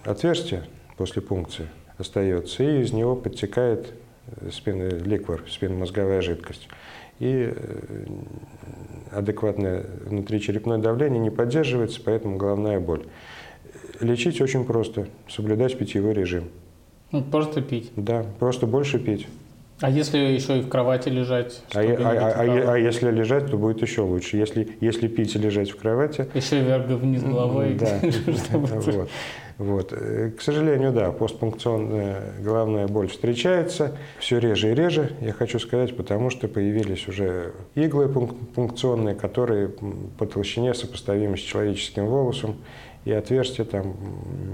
[0.03, 0.63] отверстие
[0.97, 1.67] после пункции
[2.03, 3.93] остается, и из него подтекает
[4.27, 6.67] э, спин, ликвор, спинномозговая жидкость.
[7.19, 8.05] И э,
[9.11, 13.05] адекватное внутричерепное давление не поддерживается, поэтому головная боль.
[13.99, 16.45] Лечить очень просто, соблюдать питьевой режим.
[17.11, 17.91] Ну, просто пить?
[17.95, 19.27] Да, просто больше пить.
[19.79, 21.61] А если еще и в кровати лежать?
[21.73, 24.37] А, а, а, а, а если лежать, то будет еще лучше.
[24.37, 26.27] Если, если пить и лежать в кровати...
[26.33, 27.77] Еще вверх вниз головой.
[27.79, 27.99] Да.
[29.57, 29.93] вот.
[29.93, 35.95] Э, к сожалению, да, постпункционная головная боль встречается все реже и реже, я хочу сказать,
[35.95, 39.69] потому что появились уже иглы пункционные, которые
[40.17, 42.57] по толщине сопоставимы с человеческим волосом,
[43.05, 43.95] и отверстие там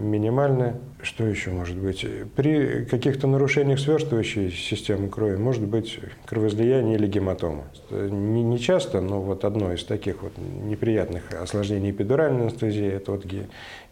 [0.02, 0.80] минимальное.
[1.02, 2.06] Что еще может быть?
[2.36, 7.66] При каких-то нарушениях сверстывающей системы крови может быть кровоизлияние или гематома.
[7.92, 13.26] Не, не часто, но вот одно из таких вот неприятных осложнений эпидуральной анестезии– это вот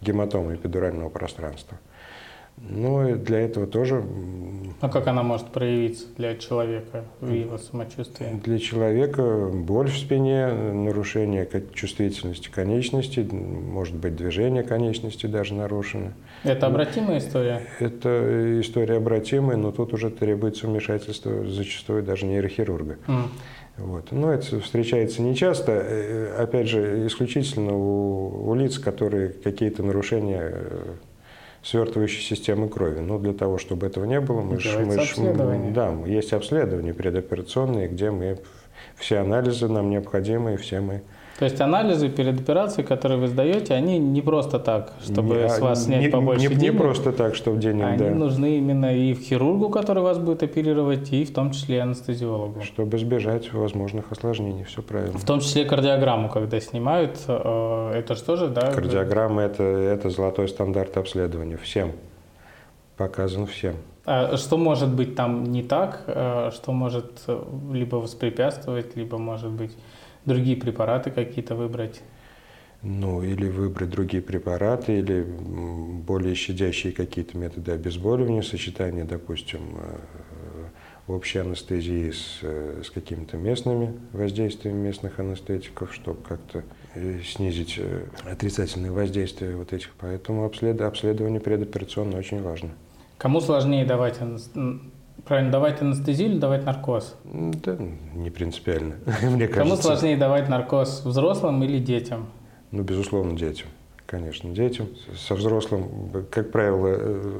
[0.01, 1.77] гематома эпидурального пространства.
[2.57, 4.03] Ну и для этого тоже...
[4.79, 8.39] А как она может проявиться для человека в его самочувствии?
[8.43, 16.13] Для человека боль в спине, нарушение чувствительности конечностей, может быть движение конечности даже нарушено.
[16.43, 17.61] Это обратимая история?
[17.79, 22.97] Это история обратимая, но тут уже требуется вмешательство зачастую даже нейрохирурга.
[23.07, 23.23] Mm.
[23.77, 24.11] Вот.
[24.11, 30.93] Но это встречается нечасто, э, опять же, исключительно у, у лиц, которые какие-то нарушения э,
[31.69, 32.99] свертывающей системы крови.
[32.99, 35.15] Но для того, чтобы этого не было, мы, ж, мы, ж,
[35.73, 38.39] да, есть обследования предоперационные, где мы
[38.95, 41.01] все анализы нам необходимые, все мы
[41.37, 45.59] то есть анализы перед операцией, которые вы сдаете, они не просто так, чтобы не, с
[45.59, 46.73] вас снять не, побольше не, денег.
[46.73, 48.09] Не просто так, что в денег, Они да.
[48.09, 52.63] нужны именно и в хирургу, который вас будет оперировать, и в том числе анестезиологу.
[52.63, 55.19] Чтобы избежать возможных осложнений, все правильно.
[55.19, 58.71] В том числе кардиограмму, когда снимают, э, это что же, да?
[58.71, 61.57] Кардиограмма это, это золотой стандарт обследования.
[61.57, 61.91] Всем.
[62.97, 63.75] Показан всем.
[64.07, 67.43] А что может быть там не так, э, что может э,
[67.73, 69.75] либо воспрепятствовать, либо может быть
[70.23, 72.01] другие препараты какие-то выбрать?
[72.81, 80.67] Ну, или выбрать другие препараты, или более щадящие какие-то методы обезболивания, сочетание, допустим, э,
[81.09, 86.63] общей анестезии с, э, с какими-то местными воздействиями местных анестетиков, чтобы как-то
[87.25, 87.77] снизить
[88.23, 89.91] отрицательные воздействия вот этих.
[89.99, 92.69] Поэтому обследование предоперационно очень важно.
[93.17, 94.19] Кому сложнее давать
[95.25, 97.15] Правильно, давать анестезию или давать наркоз?
[97.25, 97.77] Да,
[98.13, 99.53] не принципиально, мне кажется.
[99.55, 102.27] Кому сложнее давать наркоз, взрослым или детям?
[102.71, 103.67] Ну, безусловно, детям.
[104.05, 104.87] Конечно, детям.
[105.17, 107.39] Со взрослым, как правило, э,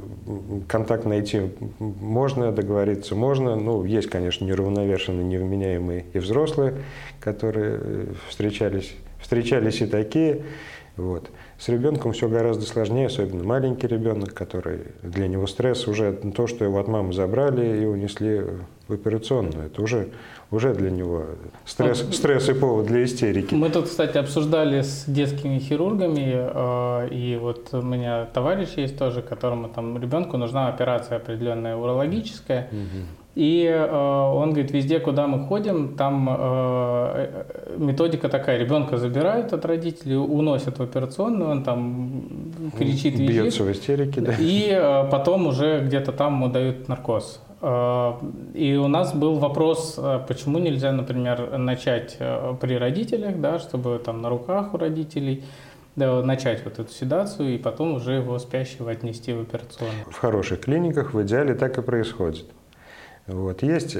[0.68, 3.56] контакт найти можно, договориться можно.
[3.56, 6.74] Ну, есть, конечно, неравновешенные, невменяемые и взрослые,
[7.20, 10.42] которые э, встречались, встречались и такие.
[10.98, 11.30] Вот.
[11.58, 16.64] С ребенком все гораздо сложнее, особенно маленький ребенок, который для него стресс уже то, что
[16.64, 18.44] его от мамы забрали и унесли
[18.86, 19.66] в операционную.
[19.66, 20.10] Это уже,
[20.50, 21.24] уже для него
[21.64, 23.54] стресс, вот, стресс и повод для истерики.
[23.54, 29.22] Мы тут, кстати, обсуждали с детскими хирургами, э, и вот у меня товарищ есть тоже,
[29.22, 32.68] которому там ребенку нужна операция определенная урологическая.
[32.72, 33.06] Угу.
[33.34, 37.44] И э, он говорит, везде, куда мы ходим, там э,
[37.76, 42.24] методика такая, ребенка забирают от родителей, уносят в операционную, он там
[42.76, 43.16] кричит.
[43.16, 44.34] Бьется в истерике, да.
[44.40, 47.40] И э, потом уже где-то там ему дают наркоз.
[47.60, 48.14] Э,
[48.54, 54.00] и у нас был вопрос, э, почему нельзя, например, начать э, при родителях, да, чтобы
[54.04, 55.44] там на руках у родителей,
[55.96, 60.04] да, начать вот эту седацию и потом уже его спящего отнести в операционную.
[60.10, 62.46] В хороших клиниках в идеале так и происходит.
[63.26, 63.62] Вот.
[63.62, 63.94] Есть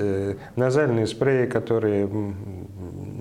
[0.57, 2.09] назальные спреи, которые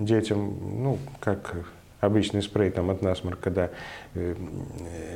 [0.00, 1.54] детям, ну, как
[2.00, 3.70] обычный спрей там, от насморка, да,
[4.14, 4.34] э,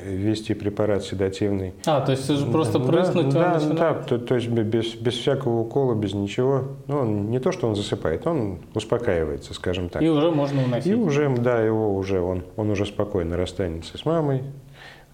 [0.04, 1.74] ввести препарат седативный.
[1.86, 5.60] А, то есть же просто прыснуть да, да, да, то, то есть без, без всякого
[5.60, 6.64] укола, без ничего.
[6.88, 10.02] Ну, он, не то, что он засыпает, он успокаивается, скажем так.
[10.02, 10.92] И уже можно уносить.
[10.92, 14.42] И уже, да, его уже, он, он уже спокойно расстанется с мамой,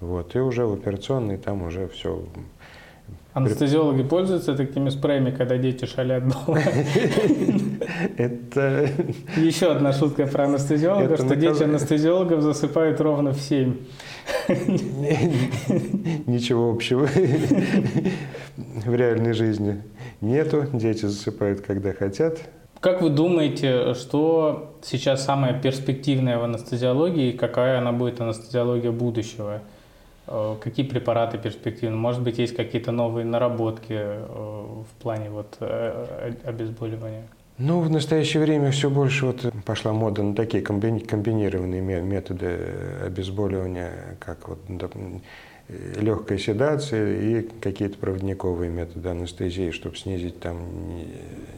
[0.00, 2.24] вот, и уже в операционной там уже все
[3.34, 6.58] Анестезиологи пользуются такими спреями, когда дети шалят дома?
[8.16, 8.88] Это...
[9.36, 13.76] Еще одна шутка про анестезиологов, что дети анестезиологов засыпают ровно в 7.
[16.26, 17.06] Ничего общего
[18.56, 19.82] в реальной жизни
[20.20, 20.66] нету.
[20.72, 22.38] Дети засыпают, когда хотят.
[22.80, 29.62] Как вы думаете, что сейчас самое перспективное в анестезиологии и какая она будет анестезиология будущего?
[30.28, 31.96] Э, какие препараты перспективны?
[31.96, 37.26] Может быть, есть какие-то новые наработки э, в плане вот э, обезболивания?
[37.56, 42.56] Ну, в настоящее время все больше вот пошла мода на такие комбинированные методы
[43.04, 44.60] обезболивания, как вот
[45.68, 50.58] легкая седация и какие-то проводниковые методы анестезии, чтобы снизить там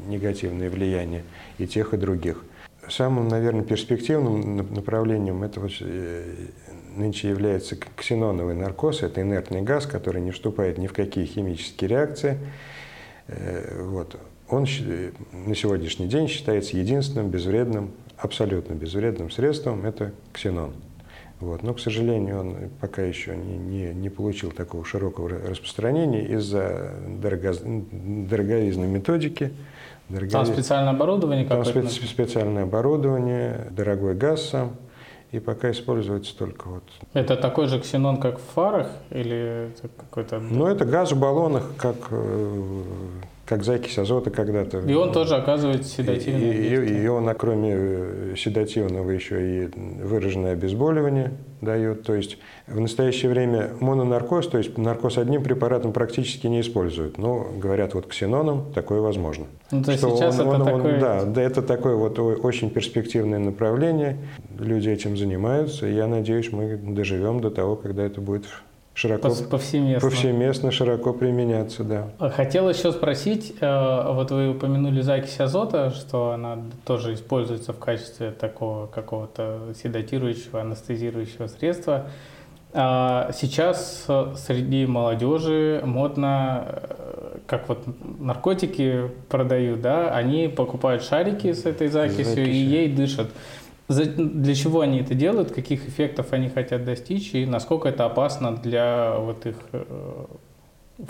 [0.09, 1.23] негативное влияние
[1.59, 2.45] и тех, и других.
[2.89, 5.73] Самым, наверное, перспективным направлением это вот
[6.97, 9.03] нынче является ксеноновый наркоз.
[9.03, 12.39] Это инертный газ, который не вступает ни в какие химические реакции.
[13.29, 14.17] Э, вот.
[14.49, 14.63] Он
[15.33, 20.73] на сегодняшний день считается единственным безвредным, абсолютно безвредным средством– это ксенон.
[21.39, 21.63] Вот.
[21.63, 27.55] Но, к сожалению, он пока еще не, не, не получил такого широкого распространения из-за дорого,
[27.63, 29.53] дороговизны методики.
[30.09, 30.33] Дороговиз...
[30.33, 34.75] Там специальное оборудование Там спе- специальное оборудование, дорогой газ сам–
[35.33, 36.83] и пока используется только вот.
[37.15, 40.41] Это такой же ксенон, как в фарах, или это какой-то?
[40.41, 42.83] Ну, это газ в баллонах, как э,
[43.51, 44.79] как закись азота когда-то.
[44.79, 49.69] И он тоже оказывает седативное и, и, и он, кроме э, седативного, еще и
[50.05, 52.05] выраженное обезболивание дает.
[52.05, 52.39] То есть
[52.69, 57.19] в настоящее время мононаркоз, то есть наркоз одним препаратом практически не используют.
[57.19, 59.47] Но, говорят, вот ксеноном такое возможно.
[59.73, 61.01] Ну, то что сейчас он, это он, такое...
[61.01, 64.19] да, да, это такое вот очень перспективное направление.
[64.61, 65.89] Люди этим занимаются.
[65.89, 68.45] И я надеюсь, мы доживем до того, когда это будет
[69.01, 70.09] широко, повсеместно.
[70.09, 72.31] повсеместно, широко применяться, да.
[72.31, 78.31] Хотел еще спросить, э, вот вы упомянули закись азота, что она тоже используется в качестве
[78.31, 82.07] такого какого-то седатирующего, анестезирующего средства.
[82.73, 87.83] А сейчас среди молодежи модно, э, как вот
[88.21, 92.55] наркотики продают, да, они покупают шарики с этой закисью Закись.
[92.55, 93.29] и ей дышат.
[93.91, 99.17] Для чего они это делают, каких эффектов они хотят достичь и насколько это опасно для
[99.19, 100.27] вот их э,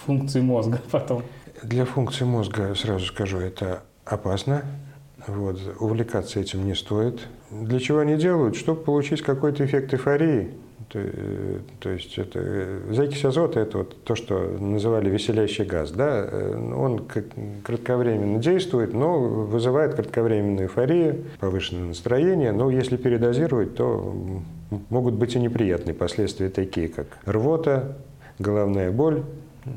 [0.06, 1.22] функций мозга потом?
[1.62, 4.64] Для функций мозга, сразу скажу, это опасно.
[5.26, 7.20] Вот, увлекаться этим не стоит.
[7.50, 8.56] Для чего они делают?
[8.56, 10.54] Чтобы получить какой-то эффект эйфории.
[10.88, 10.98] То,
[11.78, 15.90] то есть это, закись азота– это вот то, что называли веселящий газ.
[15.92, 16.28] Да?
[16.74, 17.06] Он
[17.62, 22.52] кратковременно действует, но вызывает кратковременную эйфорию, повышенное настроение.
[22.52, 24.42] Но если передозировать, то
[24.88, 27.96] могут быть и неприятные последствия, такие как рвота,
[28.38, 29.22] головная боль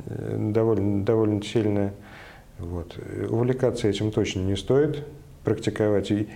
[0.08, 1.94] довольно, довольно сильная.
[2.60, 2.96] Вот.
[3.30, 5.04] Увлекаться этим точно не стоит,
[5.44, 6.30] практиковать и,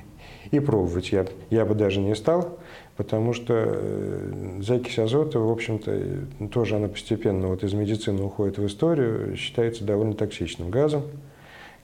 [0.51, 2.57] и пробовать я, я бы даже не стал
[2.97, 8.65] потому что э, закись азота, в общем-то, тоже она постепенно вот из медицины уходит в
[8.65, 11.03] историю, считается довольно токсичным газом,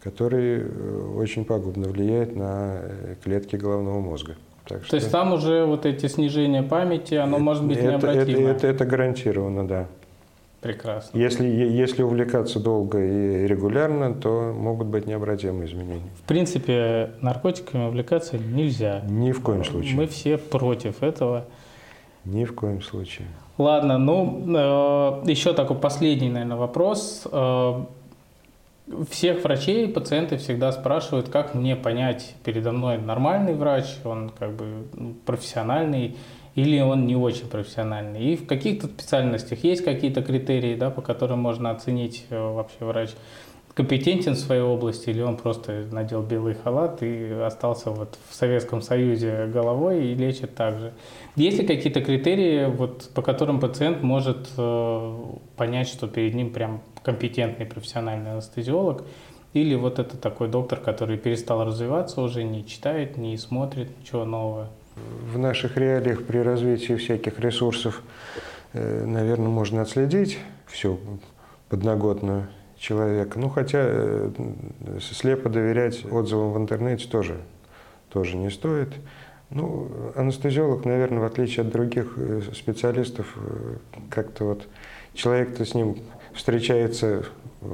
[0.03, 4.35] который э, очень пагубно влияет на э, клетки головного мозга.
[4.67, 4.95] Так То что...
[4.95, 8.49] есть там уже вот эти снижения памяти, оно это, может быть необратимо?
[8.49, 9.87] Это, это, это гарантированно, да.
[10.63, 11.17] Прекрасно.
[11.17, 16.09] Если, если увлекаться долго и регулярно, то могут быть необратимые изменения.
[16.23, 19.01] В принципе, наркотиками увлекаться нельзя.
[19.09, 19.95] Ни в коем случае.
[19.95, 21.45] Мы все против этого.
[22.23, 23.27] Ни в коем случае.
[23.57, 24.45] Ладно, ну,
[25.25, 27.27] э, еще такой последний, наверное, вопрос.
[27.29, 27.83] Э,
[29.09, 34.87] всех врачей пациенты всегда спрашивают, как мне понять, передо мной нормальный врач, он как бы
[34.93, 36.15] ну, профессиональный,
[36.55, 38.33] или он не очень профессиональный.
[38.33, 43.09] И в каких-то специальностях есть какие-то критерии, да, по которым можно оценить э, вообще врач
[43.73, 48.81] компетентен в своей области, или он просто надел белый халат и остался вот в Советском
[48.81, 50.93] Союзе головой и лечит так же.
[51.35, 55.17] Есть ли какие-то критерии, вот, по которым пациент может э,
[55.57, 59.03] понять, что перед ним прям компетентный профессиональный анестезиолог,
[59.53, 64.69] или вот это такой доктор, который перестал развиваться уже, не читает, не смотрит ничего нового?
[64.95, 68.03] В наших реалиях при развитии всяких ресурсов,
[68.73, 70.37] э, наверное, можно отследить
[70.67, 70.99] всю
[71.69, 73.39] подноготную человека.
[73.39, 74.29] Ну, хотя э,
[75.01, 77.37] слепо доверять отзывам в интернете тоже,
[78.09, 78.89] тоже не стоит.
[79.49, 83.35] Ну, анестезиолог, наверное, в отличие от других э, специалистов,
[84.09, 84.67] как-то вот
[85.13, 85.97] человек-то с ним
[86.33, 87.23] встречается
[87.61, 87.65] э,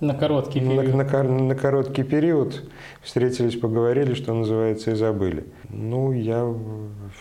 [0.00, 0.94] На короткий на, период.
[0.94, 2.62] на кор- на короткий период,
[3.02, 5.44] встретились, поговорили, что называется, и забыли.
[5.70, 6.52] Ну, я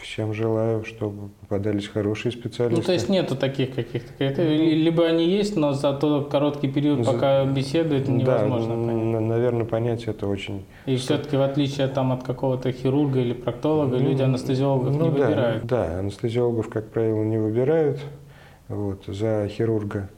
[0.02, 2.82] всем желаю, чтобы попадались хорошие специалисты.
[2.82, 4.76] Ну, то есть нету таких каких-то критерий.
[4.76, 9.22] Либо они есть, но за тот короткий период, За- пока беседуют, невозможно да, понять.
[9.22, 10.66] наверное, понять это очень...
[10.86, 15.26] И все-таки в отличие там, от какого-то хирурга или проктолога, люди анестезиологов Ну не да,
[15.26, 15.66] выбирают.
[15.66, 18.00] Да, анестезиологов, как правило, не выбирают.
[18.70, 20.10] Вот, за хирурга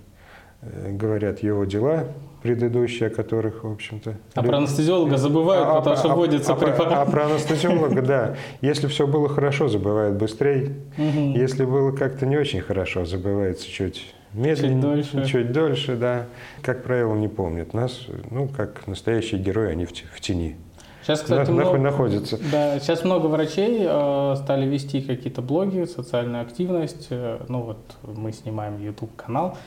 [0.62, 2.06] говорят его дела
[2.42, 4.16] предыдущие, о которых, в общем-то...
[4.34, 6.94] А про анестезиолога забывают, А- а потому про- что а- вводится а препарат.
[6.94, 8.36] А про анестезиолога, да.
[8.62, 10.74] Если все было хорошо, забывают быстрее.
[10.98, 15.26] Если было как-то не очень хорошо, забывается чуть медленнее, дольше.
[15.26, 16.28] чуть дольше, да.
[16.62, 18.06] Как правило, не помнят нас.
[18.32, 20.56] Ну, как настоящие герои, они в, в тени.
[21.04, 22.38] Сейчас, кстати, На- много, находятся.
[22.52, 27.08] да, сейчас много врачей э, стали вести какие-то блоги, социальную активность.
[27.10, 29.58] Э, ну вот мы снимаем YouTube канал.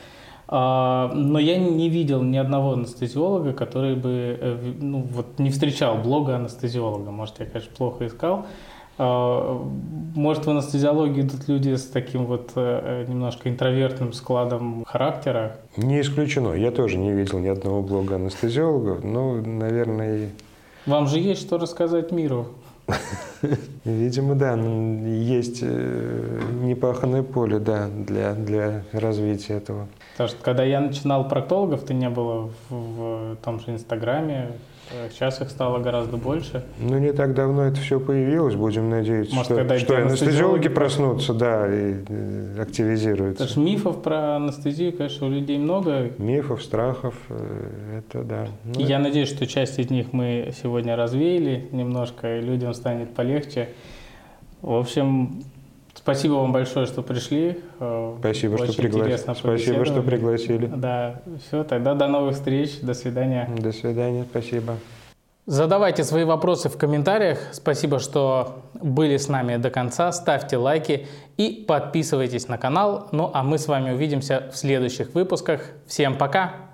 [0.55, 5.97] А, но я не видел ни одного анестезиолога, который бы э, ну, вот не встречал
[5.97, 7.09] блога анестезиолога.
[7.09, 8.45] Может, я, конечно, плохо искал.
[8.99, 9.59] А,
[10.13, 15.55] Может, в анестезиологию идут люди с таким вот э, немножко интровертным складом характера.
[15.75, 16.53] Не исключено.
[16.53, 19.03] Я тоже не видел ни одного блога анестезиологов.
[19.03, 20.29] Ну, наверное,
[20.85, 22.45] Вам же есть что рассказать миру.
[23.85, 29.87] Видимо, да, н- есть э, непаханное поле, да, для, для развития этого.
[30.13, 34.51] Потому что когда я начинал проктологов, ты не было в, в том же Инстаграме.
[34.91, 36.63] Э, Сейчас их стало гораздо больше.
[36.79, 41.33] Ну, не так давно это все появилось, будем надеяться, Может, что, когда что анестезиологи проснутся,
[41.33, 43.43] да, и э, активизируются.
[43.45, 46.11] Потому что мифов про анестезию, конечно, у людей много.
[46.19, 48.47] Мифов, страхов, э, это да.
[48.65, 53.15] Ну, И я надеюсь, что часть из них мы сегодня развеяли немножко, и людям станет
[53.15, 53.69] полегче.
[54.61, 55.43] В общем,
[56.03, 57.59] спасибо вам большое, что пришли.
[58.19, 60.67] Спасибо, что, Очень пригла- интересно Спасибо, что пригласили.
[60.67, 63.49] Да, все, тогда до новых встреч, до свидания.
[63.57, 64.75] До свидания, спасибо.
[65.45, 67.37] Задавайте свои вопросы в комментариях.
[67.51, 70.13] Спасибо, что были с нами до конца.
[70.13, 73.09] Ставьте лайки и подписывайтесь на канал.
[73.11, 75.61] Ну а мы с вами увидимся в следующих выпусках.
[75.85, 76.72] Всем пока!